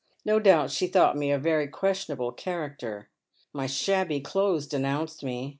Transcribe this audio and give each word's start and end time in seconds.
No 0.25 0.39
doubt 0.39 0.71
she 0.71 0.87
thought 0.87 1.15
me 1.15 1.31
a 1.31 1.39
veiy 1.39 1.69
questionable 1.69 2.31
character. 2.31 3.11
My 3.53 3.67
shabby 3.67 4.19
clothes 4.19 4.65
denounced 4.65 5.23
me. 5.23 5.49